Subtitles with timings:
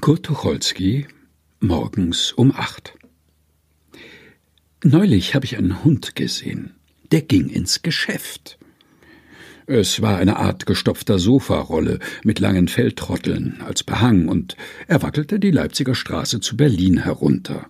[0.00, 1.06] Kurt Tucholsky,
[1.60, 2.94] morgens um acht.
[4.82, 6.74] Neulich habe ich einen Hund gesehen.
[7.12, 8.58] Der ging ins Geschäft.
[9.66, 14.56] Es war eine Art gestopfter Sofarolle mit langen Feldtrotteln als Behang, und
[14.88, 17.66] er wackelte die Leipziger Straße zu Berlin herunter.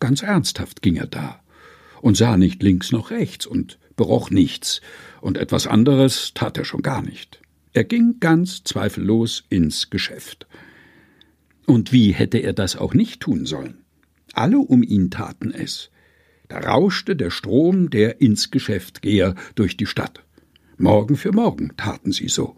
[0.00, 1.40] Ganz ernsthaft ging er da
[2.02, 4.80] und sah nicht links noch rechts und beroch nichts,
[5.20, 7.40] und etwas anderes tat er schon gar nicht.
[7.72, 10.46] Er ging ganz zweifellos ins Geschäft.
[11.66, 13.78] Und wie hätte er das auch nicht tun sollen?
[14.32, 15.90] Alle um ihn taten es.
[16.48, 20.22] Da rauschte der Strom der ins Geschäft geher durch die Stadt.
[20.78, 22.54] Morgen für morgen taten sie so.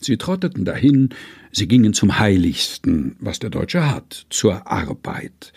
[0.00, 1.10] Sie trotteten dahin,
[1.52, 5.52] sie gingen zum Heiligsten, was der Deutsche hat, zur Arbeit.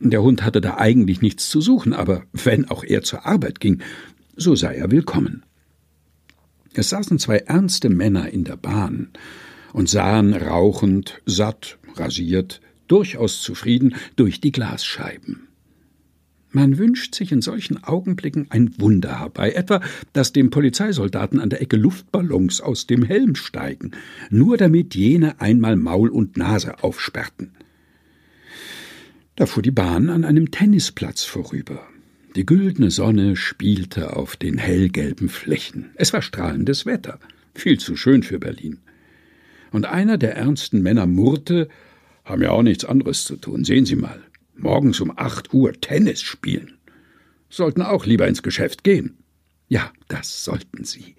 [0.00, 3.80] Der Hund hatte da eigentlich nichts zu suchen, aber wenn auch er zur Arbeit ging,
[4.34, 5.44] so sei er willkommen.
[6.74, 9.10] Es saßen zwei ernste Männer in der Bahn
[9.72, 15.48] und sahen rauchend, satt rasiert, durchaus zufrieden durch die Glasscheiben.
[16.54, 19.80] Man wünscht sich in solchen Augenblicken ein Wunder herbei, etwa,
[20.12, 23.92] dass dem Polizeisoldaten an der Ecke Luftballons aus dem Helm steigen,
[24.28, 27.52] nur damit jene einmal Maul und Nase aufsperrten.
[29.34, 31.88] Da fuhr die Bahn an einem Tennisplatz vorüber.
[32.36, 35.90] Die güldene Sonne spielte auf den hellgelben Flächen.
[35.94, 37.18] Es war strahlendes Wetter,
[37.54, 38.78] viel zu schön für Berlin.
[39.72, 41.68] Und einer der ernsten Männer murrte,
[42.24, 43.64] haben ja auch nichts anderes zu tun.
[43.64, 44.20] Sehen Sie mal,
[44.54, 46.78] morgens um acht Uhr Tennis spielen.
[47.48, 49.18] Sollten auch lieber ins Geschäft gehen.
[49.68, 51.16] Ja, das sollten Sie.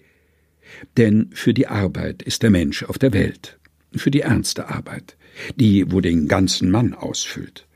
[0.98, 3.60] Denn für die Arbeit ist der Mensch auf der Welt.
[3.96, 5.18] Für die ernste Arbeit,
[5.56, 7.68] die, wo den ganzen Mann ausfüllt.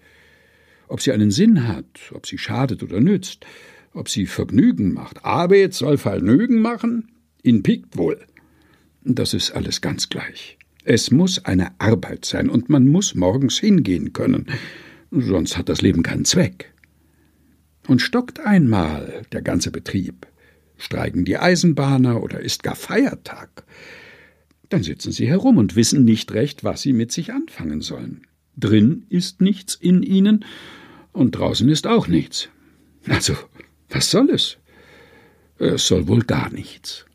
[0.88, 3.46] Ob sie einen Sinn hat, ob sie schadet oder nützt,
[3.94, 5.26] ob sie Vergnügen macht.
[5.26, 7.12] Arbeit soll Vergnügen machen?
[7.44, 8.26] In pikt wohl.
[9.04, 10.58] Das ist alles ganz gleich.
[10.90, 14.46] Es muss eine Arbeit sein, und man muss morgens hingehen können,
[15.12, 16.74] sonst hat das Leben keinen Zweck.
[17.90, 20.28] Und stockt einmal der ganze Betrieb,
[20.78, 23.66] streiken die Eisenbahner oder ist gar Feiertag,
[24.70, 28.22] dann sitzen sie herum und wissen nicht recht, was sie mit sich anfangen sollen.
[28.56, 30.46] Drin ist nichts in ihnen
[31.12, 32.48] und draußen ist auch nichts.
[33.10, 33.36] Also,
[33.90, 34.58] was soll es?
[35.60, 37.07] Es soll wohl gar nichts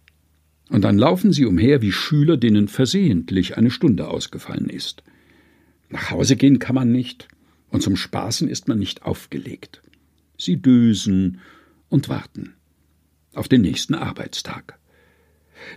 [0.68, 5.02] und dann laufen sie umher wie Schüler, denen versehentlich eine Stunde ausgefallen ist.
[5.90, 7.28] Nach Hause gehen kann man nicht,
[7.68, 9.82] und zum Spaßen ist man nicht aufgelegt.
[10.38, 11.40] Sie dösen
[11.88, 12.54] und warten
[13.34, 14.78] auf den nächsten Arbeitstag.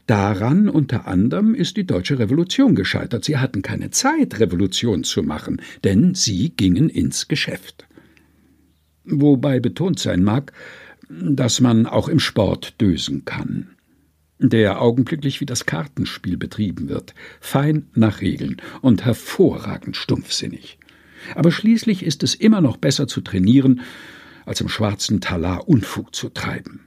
[0.08, 3.24] Daran unter anderem ist die deutsche Revolution gescheitert.
[3.24, 7.86] Sie hatten keine Zeit, Revolution zu machen, denn sie gingen ins Geschäft.
[9.04, 10.54] Wobei betont sein mag,
[11.10, 13.75] dass man auch im Sport dösen kann
[14.40, 20.78] der augenblicklich wie das Kartenspiel betrieben wird, fein nach Regeln und hervorragend stumpfsinnig.
[21.34, 23.82] Aber schließlich ist es immer noch besser zu trainieren,
[24.46, 26.82] als im schwarzen Talar Unfug zu treiben.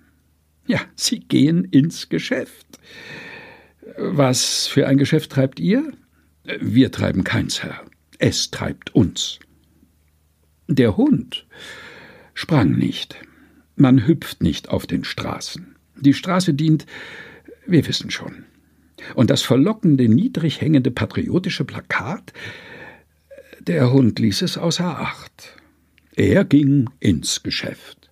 [0.67, 2.79] Ja, Sie gehen ins Geschäft.
[3.97, 5.93] Was für ein Geschäft treibt ihr?
[6.61, 7.83] Wir treiben keins, Herr.
[8.19, 9.39] Es treibt uns.
[10.69, 11.47] Der Hund
[12.35, 13.17] sprang nicht.
[13.77, 15.75] Man hüpft nicht auf den Straßen.
[15.97, 16.87] Die Straße dient
[17.69, 18.45] wir wissen schon.
[19.15, 22.33] Und das verlockende, niedrig hängende patriotische Plakat?
[23.61, 25.57] Der Hund ließ es außer Acht.
[26.17, 28.11] Er ging ins Geschäft.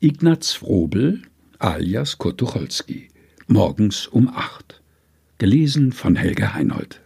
[0.00, 1.22] Ignaz Frobel,
[1.58, 3.08] alias Kurt Tucholsky,
[3.48, 4.80] morgens um acht.
[5.38, 7.00] Gelesen von Helge Heinold.